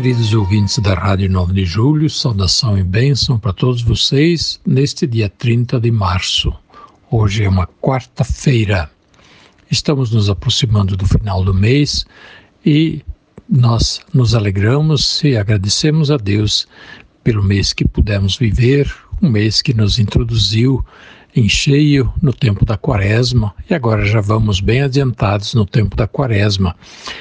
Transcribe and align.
Queridos 0.00 0.32
ouvintes 0.32 0.78
da 0.78 0.94
Rádio 0.94 1.28
9 1.28 1.52
de 1.52 1.64
Julho, 1.64 2.08
saudação 2.08 2.78
e 2.78 2.84
bênção 2.84 3.36
para 3.36 3.52
todos 3.52 3.82
vocês 3.82 4.60
neste 4.64 5.08
dia 5.08 5.28
30 5.28 5.80
de 5.80 5.90
março. 5.90 6.54
Hoje 7.10 7.42
é 7.42 7.48
uma 7.48 7.66
quarta-feira. 7.66 8.88
Estamos 9.68 10.12
nos 10.12 10.30
aproximando 10.30 10.96
do 10.96 11.04
final 11.04 11.42
do 11.42 11.52
mês 11.52 12.06
e 12.64 13.02
nós 13.50 14.00
nos 14.14 14.36
alegramos 14.36 15.20
e 15.24 15.36
agradecemos 15.36 16.12
a 16.12 16.16
Deus 16.16 16.68
pelo 17.24 17.42
mês 17.42 17.72
que 17.72 17.84
pudemos 17.84 18.36
viver, 18.36 18.94
um 19.20 19.28
mês 19.28 19.60
que 19.60 19.74
nos 19.74 19.98
introduziu 19.98 20.80
em 21.38 21.48
cheio 21.48 22.12
no 22.20 22.32
tempo 22.32 22.64
da 22.64 22.76
quaresma 22.76 23.54
e 23.70 23.74
agora 23.74 24.04
já 24.04 24.20
vamos 24.20 24.60
bem 24.60 24.82
adiantados 24.82 25.54
no 25.54 25.64
tempo 25.64 25.96
da 25.96 26.06
quaresma. 26.06 26.74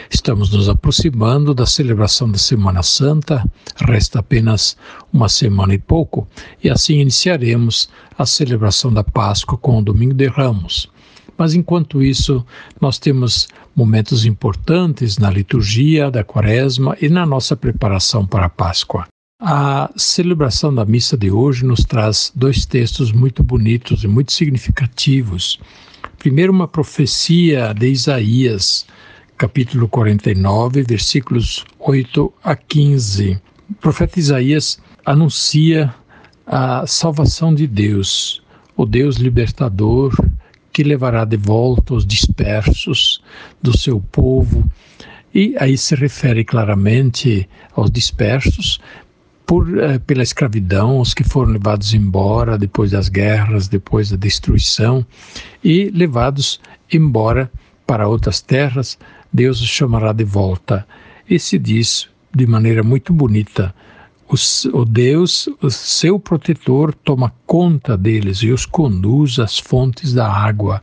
Estamos 0.09 0.51
nos 0.51 0.67
aproximando 0.67 1.53
da 1.53 1.65
celebração 1.65 2.29
da 2.29 2.37
Semana 2.37 2.81
Santa, 2.81 3.43
resta 3.75 4.19
apenas 4.19 4.75
uma 5.13 5.29
semana 5.29 5.73
e 5.75 5.77
pouco, 5.77 6.27
e 6.63 6.69
assim 6.69 6.99
iniciaremos 6.99 7.89
a 8.17 8.25
celebração 8.25 8.91
da 8.91 9.03
Páscoa 9.03 9.57
com 9.57 9.77
o 9.77 9.83
Domingo 9.83 10.15
de 10.15 10.27
Ramos. 10.27 10.89
Mas 11.37 11.53
enquanto 11.53 12.01
isso, 12.01 12.43
nós 12.81 12.97
temos 12.97 13.47
momentos 13.75 14.25
importantes 14.25 15.19
na 15.19 15.29
liturgia 15.29 16.09
da 16.09 16.23
Quaresma 16.23 16.97
e 16.99 17.07
na 17.07 17.25
nossa 17.25 17.55
preparação 17.55 18.25
para 18.25 18.47
a 18.47 18.49
Páscoa. 18.49 19.07
A 19.39 19.91
celebração 19.95 20.73
da 20.73 20.83
missa 20.83 21.15
de 21.15 21.29
hoje 21.29 21.63
nos 21.63 21.81
traz 21.81 22.31
dois 22.33 22.65
textos 22.65 23.11
muito 23.11 23.43
bonitos 23.43 24.03
e 24.03 24.07
muito 24.07 24.31
significativos. 24.31 25.59
Primeiro, 26.17 26.51
uma 26.51 26.67
profecia 26.67 27.71
de 27.71 27.87
Isaías, 27.87 28.87
capítulo 29.37 29.87
49, 29.87 30.81
versículos 30.81 31.63
8 31.77 32.33
a 32.43 32.55
15. 32.55 33.39
O 33.69 33.73
profeta 33.75 34.19
Isaías 34.19 34.79
anuncia 35.05 35.93
a 36.47 36.87
salvação 36.87 37.53
de 37.53 37.67
Deus, 37.67 38.41
o 38.75 38.87
Deus 38.87 39.17
libertador 39.17 40.19
que 40.73 40.81
levará 40.81 41.25
de 41.25 41.37
volta 41.37 41.93
os 41.93 42.07
dispersos 42.07 43.21
do 43.61 43.77
seu 43.77 43.99
povo. 43.99 44.67
E 45.31 45.55
aí 45.59 45.77
se 45.77 45.93
refere 45.93 46.43
claramente 46.43 47.47
aos 47.75 47.91
dispersos, 47.91 48.79
por, 49.47 49.79
eh, 49.79 49.97
pela 49.99 50.21
escravidão, 50.21 50.99
os 50.99 51.13
que 51.13 51.23
foram 51.23 51.53
levados 51.53 51.93
embora 51.93 52.57
depois 52.57 52.91
das 52.91 53.07
guerras, 53.07 53.69
depois 53.69 54.11
da 54.11 54.17
destruição, 54.17 55.05
e 55.63 55.89
levados 55.89 56.59
embora 56.91 57.49
para 57.87 58.09
outras 58.09 58.41
terras, 58.41 58.99
Deus 59.31 59.61
os 59.61 59.67
chamará 59.67 60.11
de 60.11 60.25
volta. 60.25 60.85
E 61.29 61.39
se 61.39 61.57
diz 61.57 62.09
de 62.35 62.45
maneira 62.45 62.83
muito 62.83 63.13
bonita: 63.13 63.73
o, 64.29 64.35
o 64.77 64.83
Deus, 64.83 65.47
o 65.61 65.69
seu 65.69 66.19
protetor, 66.19 66.93
toma 66.93 67.33
conta 67.45 67.97
deles 67.97 68.39
e 68.39 68.51
os 68.51 68.65
conduz 68.65 69.39
às 69.39 69.57
fontes 69.57 70.13
da 70.13 70.29
água. 70.29 70.81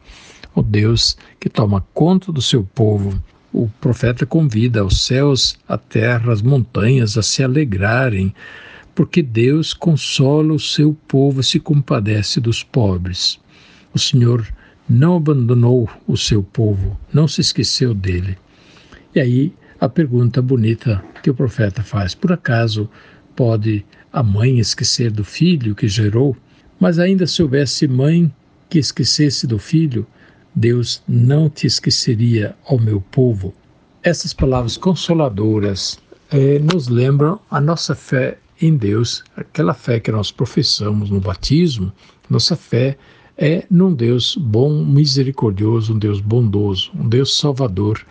O 0.55 0.63
Deus 0.63 1.19
que 1.39 1.51
toma 1.51 1.85
conta 1.93 2.33
do 2.33 2.41
seu 2.41 2.65
povo 2.65 3.21
o 3.55 3.69
profeta 3.81 4.27
convida 4.27 4.85
os 4.85 5.03
céus, 5.03 5.57
a 5.69 5.79
terra, 5.79 6.33
as 6.33 6.43
montanhas 6.43 7.17
a 7.17 7.23
se 7.23 7.41
alegrarem, 7.41 8.35
porque 8.97 9.23
Deus 9.23 9.73
consola 9.73 10.53
o 10.53 10.59
seu 10.59 10.93
povo 11.07 11.41
e 11.41 11.45
se 11.45 11.61
compadece 11.61 12.41
dos 12.41 12.65
pobres. 12.65 13.39
O 13.95 13.99
Senhor 13.99 14.45
não 14.89 15.17
abandonou 15.17 15.89
o 16.05 16.17
seu 16.17 16.43
povo, 16.43 16.99
não 17.13 17.29
se 17.29 17.41
esqueceu 17.41 17.95
dele. 17.95 18.37
E 19.15 19.21
aí 19.21 19.55
a 19.81 19.89
pergunta 19.89 20.43
bonita 20.43 21.03
que 21.23 21.31
o 21.31 21.35
profeta 21.35 21.81
faz: 21.81 22.13
por 22.13 22.33
acaso 22.33 22.91
pode 23.37 23.87
a 24.13 24.21
mãe 24.21 24.59
esquecer 24.59 25.13
do 25.13 25.23
filho 25.23 25.77
que 25.77 25.87
gerou? 25.87 26.37
Mas 26.81 26.99
ainda 26.99 27.25
se 27.25 27.41
houvesse 27.41 27.87
mãe 27.87 28.35
que 28.69 28.81
esquecesse 28.81 29.47
do 29.47 29.61
filho, 29.61 30.05
Deus 30.55 31.03
não 31.09 31.51
te 31.51 31.67
esqueceria, 31.67 32.55
ó 32.67 32.79
meu 32.79 33.01
povo. 33.01 33.53
Essas 34.03 34.33
palavras 34.33 34.77
consoladoras 34.77 35.99
eh, 36.31 36.59
nos 36.59 36.89
lembram 36.89 37.41
a 37.51 37.61
nossa 37.61 37.95
fé 37.95 38.39
em 38.61 38.77
Deus, 38.77 39.25
aquela 39.37 39.75
fé 39.75 39.99
que 39.99 40.13
nós 40.13 40.31
professamos 40.31 41.11
no 41.11 41.21
batismo. 41.21 41.93
Nossa 42.31 42.55
fé 42.55 42.97
é 43.37 43.67
num 43.69 43.93
Deus 43.93 44.37
bom, 44.37 44.85
misericordioso, 44.85 45.95
um 45.95 45.99
Deus 45.99 46.21
bondoso, 46.21 46.93
um 46.95 47.09
Deus 47.09 47.37
salvador, 47.37 48.05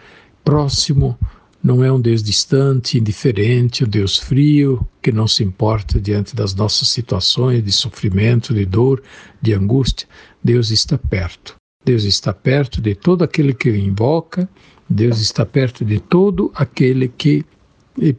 próximo, 0.43 1.17
não 1.63 1.81
é 1.81 1.89
um 1.89 2.01
Deus 2.01 2.21
distante, 2.21 2.97
indiferente, 2.97 3.85
um 3.85 3.87
Deus 3.87 4.17
frio, 4.17 4.85
que 5.01 5.13
não 5.13 5.27
se 5.29 5.45
importa 5.45 5.99
diante 5.99 6.35
das 6.35 6.53
nossas 6.53 6.89
situações 6.89 7.63
de 7.63 7.71
sofrimento, 7.71 8.53
de 8.53 8.65
dor, 8.65 9.01
de 9.41 9.53
angústia. 9.53 10.05
Deus 10.43 10.71
está 10.71 10.97
perto. 10.97 11.55
Deus 11.85 12.03
está 12.03 12.33
perto 12.33 12.81
de 12.81 12.95
todo 12.95 13.23
aquele 13.23 13.53
que 13.53 13.69
o 13.69 13.75
invoca, 13.75 14.49
Deus 14.89 15.19
está 15.19 15.45
perto 15.45 15.83
de 15.83 15.99
todo 15.99 16.51
aquele 16.55 17.07
que 17.07 17.45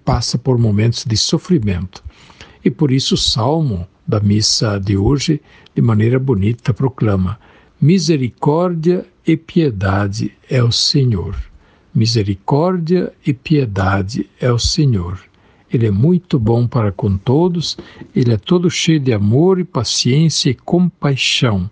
passa 0.04 0.36
por 0.38 0.58
momentos 0.58 1.04
de 1.04 1.16
sofrimento. 1.16 2.02
E 2.64 2.70
por 2.70 2.90
isso 2.90 3.14
o 3.14 3.18
salmo 3.18 3.86
da 4.06 4.20
missa 4.20 4.78
de 4.78 4.96
hoje, 4.96 5.40
de 5.74 5.82
maneira 5.82 6.18
bonita, 6.18 6.72
proclama: 6.74 7.38
Misericórdia 7.80 9.06
e 9.26 9.36
piedade 9.36 10.32
é 10.48 10.62
o 10.62 10.72
Senhor. 10.72 11.36
Misericórdia 11.94 13.12
e 13.26 13.32
piedade 13.32 14.28
é 14.40 14.50
o 14.50 14.58
Senhor. 14.58 15.18
Ele 15.72 15.86
é 15.86 15.90
muito 15.90 16.38
bom 16.38 16.66
para 16.66 16.92
com 16.92 17.16
todos, 17.16 17.76
ele 18.14 18.32
é 18.32 18.36
todo 18.36 18.70
cheio 18.70 19.00
de 19.00 19.12
amor 19.12 19.58
e 19.58 19.64
paciência 19.64 20.50
e 20.50 20.54
compaixão. 20.54 21.70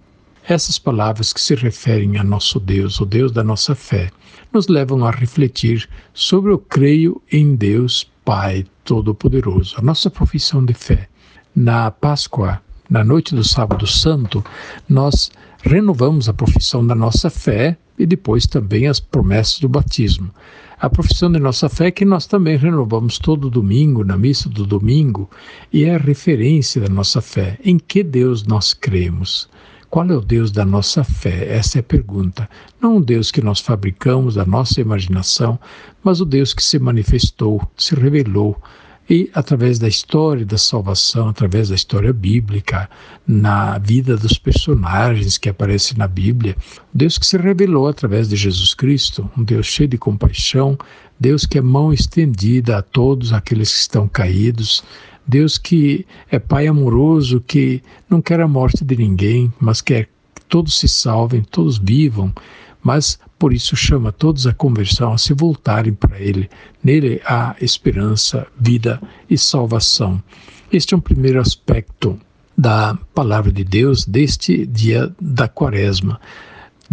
Essas 0.53 0.79
palavras 0.79 1.33
que 1.33 1.41
se 1.41 1.55
referem 1.55 2.19
a 2.19 2.23
nosso 2.23 2.61
Deus, 2.61 3.01
o 3.01 3.07
Deus 3.07 3.33
da 3.33 3.43
nossa 3.43 3.75
fé, 3.75 4.11
nos 4.53 4.69
levam 4.69 5.03
a 5.03 5.11
refletir 5.11 5.89
sobre 6.13 6.53
o 6.53 6.59
creio 6.59 7.23
em 7.33 7.57
Deus 7.57 8.07
Pai 8.23 8.67
Todo-Poderoso, 8.85 9.77
a 9.79 9.81
nossa 9.81 10.11
profissão 10.11 10.63
de 10.63 10.75
fé. 10.75 11.09
Na 11.57 11.91
Páscoa, 11.91 12.61
na 12.91 13.03
noite 13.03 13.35
do 13.35 13.43
Sábado 13.43 13.87
Santo, 13.87 14.45
nós 14.87 15.33
renovamos 15.63 16.29
a 16.29 16.35
profissão 16.35 16.87
da 16.87 16.95
nossa 16.95 17.31
fé 17.31 17.79
e 17.99 18.05
depois 18.05 18.47
também 18.47 18.89
as 18.89 19.01
promessas 19.01 19.59
do 19.59 19.71
batismo. 19.71 20.31
A 20.79 20.91
profissão 20.91 21.33
de 21.33 21.39
nossa 21.39 21.71
fé 21.71 21.87
é 21.87 21.91
que 21.91 22.05
nós 22.05 22.27
também 22.27 22.59
renovamos 22.59 23.19
todo 23.19 23.49
domingo, 23.49 24.05
na 24.05 24.19
missa 24.19 24.51
do 24.51 24.67
domingo, 24.67 25.31
e 25.73 25.85
é 25.85 25.95
a 25.95 25.99
referência 25.99 26.83
da 26.83 26.91
nossa 26.91 27.23
fé. 27.23 27.59
Em 27.65 27.79
que 27.79 28.03
Deus 28.03 28.45
nós 28.45 28.75
cremos? 28.75 29.49
Qual 29.93 30.09
é 30.09 30.17
o 30.17 30.23
Deus 30.23 30.51
da 30.51 30.65
nossa 30.65 31.05
fé? 31.05 31.55
Essa 31.55 31.77
é 31.77 31.81
a 31.81 31.83
pergunta. 31.83 32.49
Não 32.81 32.97
o 32.97 33.05
Deus 33.05 33.31
que 33.31 33.43
nós 33.43 33.61
fabricamos 33.61 34.37
da 34.37 34.47
nossa 34.47 34.81
imaginação, 34.81 35.61
mas 36.03 36.19
o 36.19 36.25
Deus 36.25 36.55
que 36.55 36.65
se 36.65 36.79
manifestou, 36.79 37.61
se 37.77 37.95
revelou 37.95 38.59
e 39.11 39.31
através 39.35 39.79
da 39.79 39.87
história 39.87 40.47
da 40.47 40.57
salvação, 40.57 41.29
através 41.29 41.69
da 41.69 41.75
história 41.75 42.11
bíblica, 42.11 42.89
na 43.27 43.77
vida 43.77 44.17
dos 44.17 44.39
personagens 44.39 45.37
que 45.37 45.51
aparecem 45.51 45.99
na 45.99 46.09
Bíblia, 46.09 46.57
Deus 46.95 47.19
que 47.19 47.27
se 47.27 47.37
revelou 47.37 47.87
através 47.87 48.31
de 48.31 48.37
Jesus 48.37 48.73
Cristo, 48.73 49.31
um 49.37 49.45
Deus 49.45 49.67
cheio 49.67 49.91
de 49.91 49.99
compaixão, 49.99 50.79
Deus 51.21 51.45
que 51.45 51.59
é 51.59 51.61
mão 51.61 51.93
estendida 51.93 52.79
a 52.79 52.83
todos 52.83 53.35
aqueles 53.35 53.71
que 53.71 53.81
estão 53.81 54.09
caídos, 54.09 54.83
Deus 55.27 55.59
que 55.59 56.07
é 56.31 56.39
Pai 56.39 56.67
amoroso, 56.67 57.41
que 57.41 57.83
não 58.09 58.21
quer 58.21 58.41
a 58.41 58.49
morte 58.49 58.85
de 58.85 58.97
ninguém, 58.97 59.53
mas 59.61 59.81
quer 59.81 60.07
que 60.35 60.45
todos 60.49 60.79
se 60.79 60.89
salvem, 60.89 61.43
todos 61.43 61.79
vivam, 61.79 62.33
mas 62.83 63.19
por 63.39 63.53
isso 63.53 63.77
chama 63.77 64.13
todos 64.13 64.47
à 64.47 64.53
conversão, 64.53 65.13
a 65.13 65.19
se 65.19 65.33
voltarem 65.33 65.93
para 65.93 66.21
Ele. 66.21 66.51
Nele 66.83 67.21
há 67.25 67.57
esperança, 67.61 68.47
vida 68.59 69.01
e 69.29 69.39
salvação. 69.39 70.23
Este 70.73 70.95
é 70.95 70.97
um 70.97 71.01
primeiro 71.01 71.41
aspecto 71.41 72.19
da 72.57 72.99
palavra 73.15 73.53
de 73.53 73.65
Deus 73.65 74.05
deste 74.05 74.67
dia 74.67 75.13
da 75.21 75.49
Quaresma. 75.49 76.21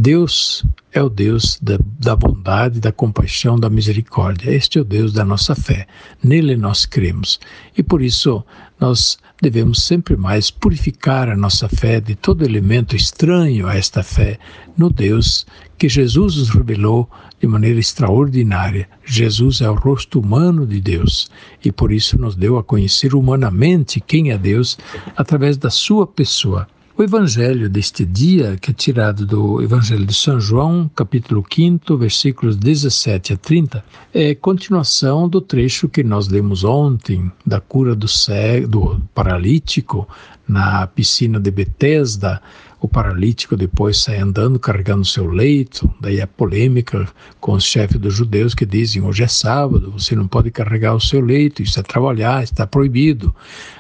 Deus 0.02 0.64
é 0.94 1.04
o 1.04 1.10
Deus 1.10 1.60
da, 1.62 1.78
da, 2.00 2.16
bondade, 2.16 2.80
da 2.80 2.90
compaixão, 2.90 3.60
da 3.60 3.70
misericórdia. 3.70 4.50
Este 4.50 4.78
é 4.78 4.82
o 4.82 4.86
Deus 4.86 5.12
da 5.12 5.26
nossa 5.26 5.54
fé. 5.54 5.88
Nele 6.24 6.56
nós 6.56 6.86
cremos. 6.86 7.38
E 7.78 7.84
por 7.84 8.02
isso 8.02 8.42
nós 8.80 9.18
devemos 9.42 9.84
sempre 9.84 10.16
mais 10.16 10.50
purificar 10.50 11.28
a 11.28 11.36
nossa 11.36 11.68
fé 11.68 12.00
de 12.00 12.16
todo 12.16 12.46
elemento 12.46 12.96
estranho 12.96 13.68
a 13.68 13.76
esta 13.76 14.02
fé 14.02 14.40
no 14.78 14.90
Deus 14.90 15.46
que 15.78 15.90
Jesus 15.90 16.38
nos 16.38 16.50
revelou 16.50 17.10
de 17.38 17.46
maneira 17.46 17.78
extraordinária. 17.78 18.88
Jesus 19.04 19.60
é 19.60 19.70
o 19.70 19.76
rosto 19.76 20.22
humano 20.22 20.66
de 20.66 20.80
Deus 20.80 21.30
e 21.62 21.74
por 21.74 21.92
isso 21.92 22.18
nos 22.18 22.38
deu 22.38 22.58
a 22.58 22.64
conhecer 22.64 23.14
humanamente 23.14 24.00
quem 24.00 24.32
é 24.32 24.38
Deus 24.38 24.78
através 25.18 25.58
da 25.58 25.70
sua 25.70 26.08
pessoa. 26.08 26.70
O 27.00 27.04
evangelho 27.04 27.70
deste 27.70 28.04
dia, 28.06 28.58
que 28.58 28.72
é 28.72 28.74
tirado 28.74 29.26
do 29.26 29.62
Evangelho 29.62 30.06
de 30.06 30.14
São 30.14 30.38
João, 30.38 30.92
capítulo 30.94 31.42
5, 31.50 31.96
versículos 31.96 32.58
17 32.58 33.32
a 33.32 33.38
30, 33.38 33.86
é 34.14 34.36
continuação 34.36 35.30
do 35.30 35.40
trecho 35.40 35.88
que 35.88 36.04
nós 36.04 36.28
lemos 36.28 36.66
ontem, 36.66 37.32
da 37.46 37.62
cura 37.62 37.96
do, 37.96 38.06
cego, 38.06 38.68
do 38.68 39.02
paralítico 39.16 40.06
na 40.46 40.86
piscina 40.88 41.40
de 41.40 41.50
Betesda, 41.50 42.42
o 42.82 42.88
paralítico 42.88 43.58
depois 43.58 43.98
sai 43.98 44.20
andando 44.20 44.58
carregando 44.58 45.04
seu 45.04 45.28
leito, 45.28 45.94
daí 46.00 46.22
a 46.22 46.28
polêmica 46.28 47.08
com 47.40 47.54
os 47.54 47.66
chefes 47.66 48.00
dos 48.00 48.14
judeus 48.14 48.56
que 48.56 48.66
dizem: 48.66 49.02
hoje 49.02 49.24
é 49.24 49.28
sábado, 49.28 49.92
você 49.92 50.16
não 50.16 50.28
pode 50.28 50.50
carregar 50.50 50.96
o 50.96 51.02
seu 51.02 51.20
leito, 51.20 51.62
isso 51.62 51.80
é 51.80 51.84
trabalhar, 51.84 52.44
está 52.44 52.66
proibido. 52.66 53.34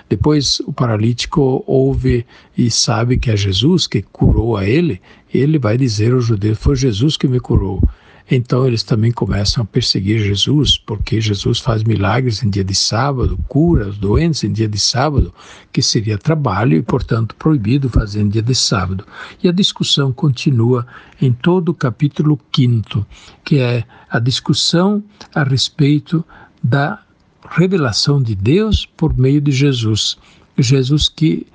Depois 0.09 0.59
o 0.61 0.73
paralítico 0.73 1.63
ouve 1.65 2.25
e 2.57 2.69
sabe 2.69 3.17
que 3.17 3.31
é 3.31 3.37
Jesus 3.37 3.87
que 3.87 4.01
curou 4.01 4.57
a 4.57 4.65
ele, 4.65 5.01
ele 5.33 5.57
vai 5.57 5.77
dizer 5.77 6.13
aos 6.13 6.25
judeus: 6.25 6.59
foi 6.59 6.75
Jesus 6.75 7.15
que 7.15 7.27
me 7.27 7.39
curou. 7.39 7.81
Então 8.29 8.65
eles 8.67 8.83
também 8.83 9.11
começam 9.11 9.63
a 9.63 9.65
perseguir 9.65 10.19
Jesus, 10.19 10.77
porque 10.77 11.19
Jesus 11.19 11.59
faz 11.59 11.83
milagres 11.83 12.43
em 12.43 12.49
dia 12.49 12.63
de 12.63 12.75
sábado, 12.75 13.37
cura 13.47 13.89
os 13.89 13.97
doentes 13.97 14.43
em 14.43 14.51
dia 14.51 14.67
de 14.67 14.79
sábado, 14.79 15.33
que 15.71 15.81
seria 15.81 16.17
trabalho 16.17 16.77
e, 16.77 16.81
portanto, 16.81 17.35
proibido 17.35 17.89
fazer 17.89 18.21
em 18.21 18.29
dia 18.29 18.41
de 18.41 18.53
sábado. 18.55 19.05
E 19.43 19.47
a 19.47 19.51
discussão 19.51 20.11
continua 20.11 20.85
em 21.21 21.31
todo 21.31 21.69
o 21.69 21.73
capítulo 21.73 22.39
5, 22.55 23.05
que 23.43 23.59
é 23.59 23.83
a 24.09 24.19
discussão 24.19 25.03
a 25.33 25.43
respeito 25.43 26.23
da 26.61 27.01
revelação 27.49 28.21
de 28.21 28.35
Deus 28.35 28.85
por 28.85 29.17
meio 29.17 29.41
de 29.41 29.51
Jesus. 29.51 30.17
Jesus 30.57 31.09
que 31.09 31.47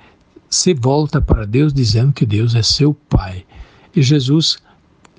se 0.49 0.73
volta 0.73 1.21
para 1.21 1.45
Deus 1.45 1.73
dizendo 1.73 2.13
que 2.13 2.25
Deus 2.25 2.55
é 2.55 2.61
seu 2.61 2.93
Pai. 2.93 3.45
E 3.95 4.01
Jesus 4.01 4.57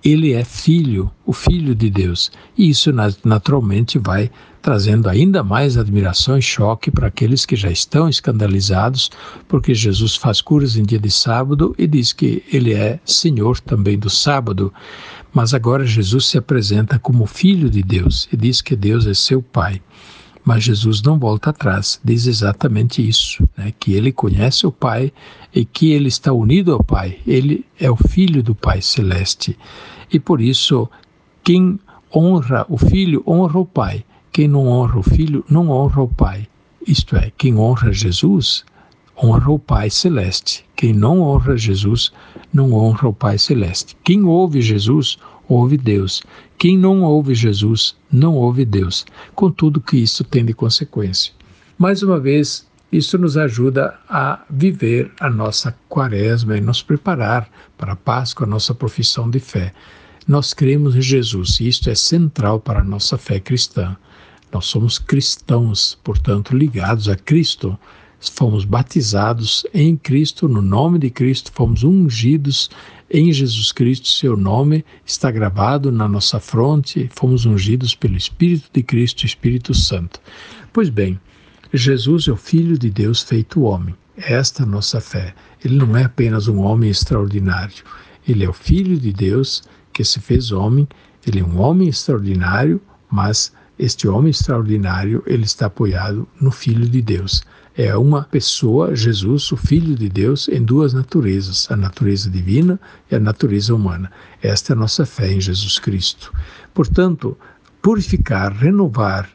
ele 0.06 0.35
é 0.35 0.44
filho, 0.44 1.11
o 1.25 1.32
filho 1.32 1.75
de 1.75 1.91
Deus. 1.91 2.31
E 2.56 2.70
isso 2.70 2.93
naturalmente 3.25 3.99
vai 3.99 4.31
trazendo 4.62 5.08
ainda 5.08 5.43
mais 5.43 5.76
admiração 5.76 6.38
e 6.38 6.43
choque 6.43 6.93
para 6.93 7.08
aqueles 7.08 7.44
que 7.44 7.56
já 7.56 7.70
estão 7.70 8.08
escandalizados, 8.08 9.11
porque 9.49 9.75
Jesus 9.75 10.14
faz 10.14 10.41
curas 10.41 10.76
em 10.76 10.85
dia 10.85 11.00
de 11.00 11.11
sábado 11.11 11.75
e 11.76 11.88
diz 11.88 12.12
que 12.12 12.43
ele 12.53 12.73
é 12.73 13.00
Senhor 13.05 13.58
também 13.58 13.99
do 13.99 14.08
sábado. 14.08 14.73
Mas 15.35 15.53
agora 15.53 15.85
Jesus 15.85 16.26
se 16.26 16.38
apresenta 16.38 17.00
como 17.00 17.26
filho 17.26 17.69
de 17.69 17.82
Deus 17.82 18.29
e 18.32 18.37
diz 18.37 18.62
que 18.62 18.76
Deus 18.76 19.06
é 19.06 19.14
seu 19.14 19.43
Pai. 19.43 19.82
Mas 20.47 20.63
Jesus 20.63 21.03
não 21.03 21.19
volta 21.19 21.51
atrás, 21.51 22.01
diz 22.05 22.29
exatamente 22.29 23.07
isso, 23.07 23.49
né? 23.57 23.75
que 23.81 23.95
ele 23.95 24.13
conhece 24.13 24.65
o 24.65 24.71
Pai 24.71 25.13
e 25.53 25.65
que 25.65 25.91
ele 25.91 26.07
está 26.07 26.33
unido 26.33 26.73
ao 26.73 26.85
Pai, 26.85 27.19
ele 27.27 27.67
é 27.81 27.91
o 27.91 27.97
Filho 27.97 28.45
do 28.45 28.55
Pai 28.55 28.81
Celeste. 28.81 29.59
E 30.09 30.21
por 30.21 30.41
isso, 30.41 30.89
quem 31.43 31.81
honra 32.15 32.65
o 32.69 32.79
Filho, 32.79 33.25
honra 33.27 33.59
o 33.59 33.67
Pai. 33.67 34.05
Quem 34.33 34.47
não 34.47 34.69
honra 34.69 35.01
o 35.01 35.03
Filho, 35.03 35.45
não 35.51 35.69
honra 35.69 36.03
o 36.03 36.09
Pai. 36.09 36.47
Isto 36.87 37.17
é, 37.17 37.33
quem 37.37 37.57
honra 37.57 37.93
Jesus, 37.93 38.65
honra 39.21 39.51
o 39.51 39.59
Pai 39.59 39.91
Celeste. 39.91 40.65
Quem 40.77 40.93
não 40.93 41.23
honra 41.23 41.57
Jesus, 41.57 42.13
não 42.56 42.73
honra 42.73 43.08
o 43.08 43.12
Pai 43.12 43.37
Celeste. 43.38 43.94
Quem 44.03 44.25
ouve 44.25 44.62
Jesus, 44.62 45.19
ouve 45.47 45.76
Deus. 45.76 46.23
Quem 46.56 46.79
não 46.79 47.03
ouve 47.03 47.35
Jesus, 47.35 47.94
não 48.11 48.35
ouve 48.35 48.64
Deus. 48.64 49.05
Com 49.35 49.50
tudo 49.50 49.81
que 49.81 49.99
isso 49.99 50.25
tem 50.25 50.43
de 50.43 50.55
consequência. 50.55 51.35
Mais 51.76 52.03
uma 52.03 52.19
vez, 52.19 52.67
isso 52.91 53.19
nos 53.19 53.37
ajuda 53.37 53.99
a 54.08 54.43
viver 54.49 55.12
a 55.20 55.29
nossa 55.29 55.76
quaresma 55.87 56.56
e 56.56 56.61
nos 56.62 56.82
preparar 56.82 57.47
para 57.76 57.93
a 57.93 57.97
Páscoa, 57.97 58.47
a 58.47 58.50
nossa 58.50 58.75
profissão 58.75 59.29
de 59.29 59.38
fé. 59.38 59.75
Nós 60.26 60.55
cremos 60.55 60.97
em 60.97 61.02
Jesus 61.02 61.61
e 61.61 61.69
isto 61.69 61.91
é 61.91 61.94
central 61.94 62.59
para 62.59 62.81
a 62.81 62.85
nossa 62.85 63.19
fé 63.19 63.38
cristã. 63.38 63.94
Nós 64.50 64.64
somos 64.64 64.99
cristãos, 64.99 65.99
portanto, 66.02 66.56
ligados 66.56 67.06
a 67.11 67.17
Cristo. 67.17 67.79
Fomos 68.28 68.64
batizados 68.64 69.67
em 69.73 69.96
Cristo, 69.96 70.49
no 70.49 70.61
nome 70.61 70.99
de 70.99 71.11
Cristo, 71.11 71.50
fomos 71.52 71.84
ungidos 71.84 72.70
em 73.11 73.32
Jesus 73.32 73.70
Cristo, 73.70 74.08
seu 74.08 74.37
nome 74.37 74.84
está 75.05 75.31
gravado 75.31 75.93
na 75.93 76.08
nossa 76.08 76.40
fronte, 76.40 77.08
fomos 77.14 77.46
ungidos 77.46 77.94
pelo 77.94 78.17
Espírito 78.17 78.69
de 78.73 78.82
Cristo, 78.82 79.25
Espírito 79.25 79.73
Santo. 79.73 80.20
Pois 80.73 80.88
bem, 80.88 81.19
Jesus 81.73 82.26
é 82.26 82.32
o 82.32 82.37
Filho 82.37 82.76
de 82.78 82.90
Deus 82.90 83.23
feito 83.23 83.62
homem. 83.62 83.94
Esta 84.17 84.62
é 84.62 84.67
a 84.67 84.69
nossa 84.69 85.00
fé. 85.00 85.34
Ele 85.64 85.76
não 85.76 85.96
é 85.96 86.05
apenas 86.05 86.49
um 86.49 86.58
homem 86.61 86.90
extraordinário. 86.90 87.84
Ele 88.26 88.44
é 88.44 88.49
o 88.49 88.52
Filho 88.52 88.99
de 88.99 89.12
Deus 89.12 89.62
que 89.93 90.05
se 90.05 90.20
fez 90.20 90.50
homem. 90.52 90.88
Ele 91.26 91.40
é 91.40 91.44
um 91.44 91.61
homem 91.61 91.88
extraordinário, 91.88 92.81
mas 93.11 93.52
este 93.78 94.08
homem 94.08 94.31
extraordinário 94.31 95.23
ele 95.26 95.44
está 95.44 95.67
apoiado 95.67 96.26
no 96.40 96.50
Filho 96.50 96.88
de 96.88 97.02
Deus. 97.02 97.43
É 97.76 97.96
uma 97.96 98.23
pessoa, 98.23 98.96
Jesus, 98.96 99.52
o 99.52 99.56
Filho 99.56 99.94
de 99.94 100.08
Deus, 100.08 100.49
em 100.49 100.62
duas 100.62 100.94
naturezas, 100.94 101.67
a 101.70 101.76
natureza 101.76 102.31
divina 102.31 102.81
e 103.11 103.14
a 103.14 103.20
natureza 103.20 103.75
humana. 103.75 104.11
Esta 104.43 104.73
é 104.73 104.75
a 104.75 104.78
nossa 104.78 105.05
fé 105.05 105.32
em 105.32 105.40
Jesus 105.40 105.78
Cristo. 105.78 106.32
Portanto, 106.73 107.37
purificar, 107.82 108.52
renovar 108.52 109.28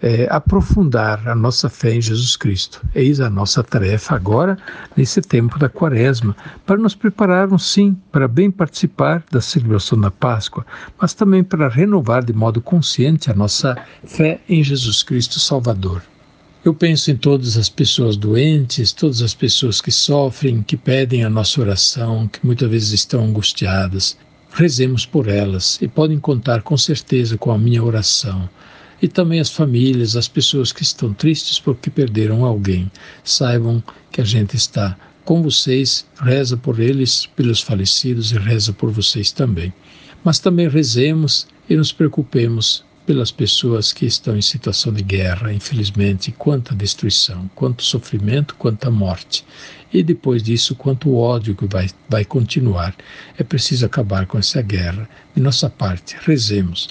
é, 0.00 0.28
aprofundar 0.30 1.26
a 1.28 1.34
nossa 1.34 1.68
fé 1.68 1.94
em 1.94 2.00
Jesus 2.00 2.36
Cristo. 2.36 2.84
Eis 2.94 3.20
a 3.20 3.28
nossa 3.28 3.62
tarefa 3.62 4.14
agora, 4.14 4.56
nesse 4.96 5.20
tempo 5.20 5.58
da 5.58 5.68
Quaresma, 5.68 6.36
para 6.64 6.76
nos 6.76 6.94
prepararmos, 6.94 7.72
sim, 7.72 7.96
para 8.12 8.28
bem 8.28 8.50
participar 8.50 9.24
da 9.30 9.40
celebração 9.40 10.00
da 10.00 10.10
Páscoa, 10.10 10.64
mas 11.00 11.14
também 11.14 11.42
para 11.42 11.68
renovar 11.68 12.24
de 12.24 12.32
modo 12.32 12.60
consciente 12.60 13.30
a 13.30 13.34
nossa 13.34 13.76
fé 14.04 14.40
em 14.48 14.62
Jesus 14.62 15.02
Cristo 15.02 15.40
Salvador. 15.40 16.02
Eu 16.68 16.74
penso 16.74 17.10
em 17.10 17.16
todas 17.16 17.56
as 17.56 17.70
pessoas 17.70 18.14
doentes, 18.14 18.92
todas 18.92 19.22
as 19.22 19.32
pessoas 19.32 19.80
que 19.80 19.90
sofrem, 19.90 20.62
que 20.62 20.76
pedem 20.76 21.24
a 21.24 21.30
nossa 21.30 21.62
oração, 21.62 22.28
que 22.28 22.44
muitas 22.44 22.68
vezes 22.68 22.92
estão 22.92 23.24
angustiadas. 23.24 24.18
Rezemos 24.52 25.06
por 25.06 25.28
elas 25.28 25.78
e 25.80 25.88
podem 25.88 26.20
contar 26.20 26.60
com 26.60 26.76
certeza 26.76 27.38
com 27.38 27.50
a 27.50 27.56
minha 27.56 27.82
oração 27.82 28.50
e 29.00 29.08
também 29.08 29.40
as 29.40 29.48
famílias, 29.48 30.14
as 30.14 30.28
pessoas 30.28 30.70
que 30.70 30.82
estão 30.82 31.14
tristes 31.14 31.58
porque 31.58 31.88
perderam 31.88 32.44
alguém. 32.44 32.92
Saibam 33.24 33.82
que 34.12 34.20
a 34.20 34.24
gente 34.24 34.54
está 34.54 34.94
com 35.24 35.42
vocês, 35.42 36.04
reza 36.20 36.58
por 36.58 36.80
eles, 36.80 37.24
pelos 37.34 37.62
falecidos 37.62 38.30
e 38.30 38.36
reza 38.36 38.74
por 38.74 38.90
vocês 38.90 39.32
também. 39.32 39.72
Mas 40.22 40.38
também 40.38 40.68
rezemos 40.68 41.46
e 41.66 41.74
nos 41.74 41.92
preocupemos 41.92 42.84
pelas 43.08 43.30
pessoas 43.30 43.90
que 43.90 44.04
estão 44.04 44.36
em 44.36 44.42
situação 44.42 44.92
de 44.92 45.02
guerra, 45.02 45.50
infelizmente, 45.50 46.30
quanta 46.30 46.74
destruição, 46.74 47.50
quanto 47.54 47.82
sofrimento, 47.82 48.54
quanta 48.56 48.90
morte. 48.90 49.46
E 49.90 50.02
depois 50.02 50.42
disso, 50.42 50.74
quanto 50.74 51.16
ódio 51.16 51.54
que 51.54 51.64
vai, 51.64 51.88
vai 52.06 52.22
continuar. 52.22 52.94
É 53.38 53.42
preciso 53.42 53.86
acabar 53.86 54.26
com 54.26 54.36
essa 54.36 54.60
guerra. 54.60 55.08
De 55.34 55.40
nossa 55.40 55.70
parte, 55.70 56.18
rezemos 56.20 56.90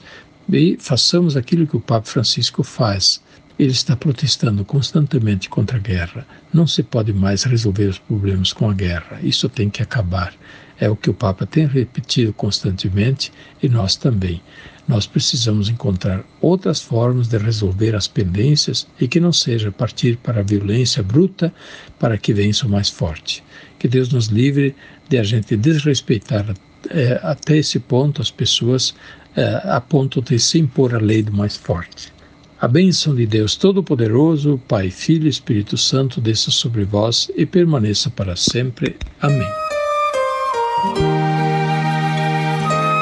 e 0.52 0.76
façamos 0.80 1.38
aquilo 1.38 1.68
que 1.68 1.78
o 1.78 1.82
Papa 1.82 2.08
Francisco 2.08 2.64
faz. 2.64 3.22
Ele 3.60 3.72
está 3.72 3.96
protestando 3.96 4.66
constantemente 4.66 5.48
contra 5.48 5.78
a 5.78 5.80
guerra. 5.80 6.26
Não 6.52 6.66
se 6.66 6.82
pode 6.82 7.14
mais 7.14 7.44
resolver 7.44 7.86
os 7.90 8.00
problemas 8.00 8.52
com 8.52 8.68
a 8.68 8.74
guerra. 8.74 9.20
Isso 9.22 9.48
tem 9.48 9.70
que 9.70 9.84
acabar. 9.84 10.34
É 10.80 10.90
o 10.90 10.96
que 10.96 11.10
o 11.10 11.14
Papa 11.14 11.46
tem 11.46 11.66
repetido 11.66 12.34
constantemente 12.34 13.32
e 13.62 13.68
nós 13.68 13.96
também. 13.96 14.42
Nós 14.88 15.06
precisamos 15.06 15.70
encontrar 15.70 16.24
outras 16.40 16.82
formas 16.82 17.28
de 17.28 17.38
resolver 17.38 17.96
as 17.96 18.08
pendências 18.08 18.88
e 19.00 19.08
que 19.08 19.20
não 19.20 19.34
seja 19.34 19.72
partir 19.72 20.18
para 20.18 20.40
a 20.40 20.44
violência 20.44 21.04
bruta 21.04 21.54
para 22.00 22.18
que 22.18 22.34
vença 22.34 22.66
o 22.66 22.70
mais 22.70 22.90
forte. 22.90 23.44
Que 23.78 23.88
Deus 23.88 24.10
nos 24.10 24.28
livre 24.28 24.76
de 25.10 25.18
a 25.18 25.24
gente 25.24 25.58
desrespeitar 25.58 26.54
é, 26.90 27.20
até 27.22 27.58
esse 27.58 27.80
ponto 27.80 28.22
as 28.22 28.32
pessoas 28.32 28.96
é, 29.36 29.62
a 29.66 29.82
ponto 29.82 30.22
de 30.22 30.40
se 30.40 30.58
impor 30.58 30.96
a 30.96 31.00
lei 31.00 31.22
do 31.22 31.34
mais 31.34 31.58
forte. 31.58 32.14
A 32.60 32.68
bênção 32.68 33.14
de 33.14 33.28
Deus 33.28 33.56
Todo-Poderoso, 33.56 34.60
Pai, 34.68 34.90
Filho 34.90 35.28
e 35.28 35.30
Espírito 35.30 35.78
Santo, 35.78 36.20
desça 36.20 36.50
sobre 36.50 36.86
vós 36.86 37.30
e 37.36 37.46
permaneça 37.46 38.10
para 38.10 38.36
sempre. 38.36 38.96
Amém. 39.22 39.67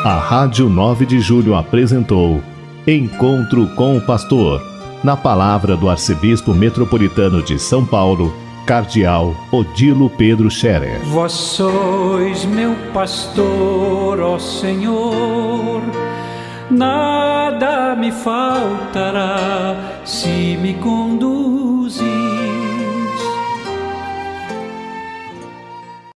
A 0.06 0.20
Rádio 0.20 0.70
9 0.70 1.04
de 1.04 1.20
Julho 1.20 1.56
apresentou 1.56 2.40
Encontro 2.86 3.66
com 3.70 3.98
o 3.98 4.02
Pastor, 4.02 4.62
na 5.04 5.18
palavra 5.18 5.76
do 5.76 5.90
Arcebispo 5.90 6.54
Metropolitano 6.54 7.42
de 7.42 7.58
São 7.58 7.84
Paulo, 7.84 8.32
Cardeal 8.68 9.36
Odilo 9.52 10.08
Pedro 10.12 10.48
Scherer. 10.52 11.04
Vós 11.06 11.32
sois 11.32 12.46
meu 12.46 12.76
pastor, 12.94 14.20
ó 14.20 14.38
Senhor, 14.38 15.82
nada 16.70 17.96
me 17.96 18.12
faltará 18.12 19.76
se 20.06 20.56
me 20.62 20.76
conduz 20.76 22.00